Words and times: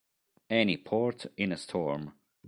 Any 0.49 0.77
Port 0.77 1.27
in 1.37 1.51
a 1.51 1.57
Storm 1.57 2.13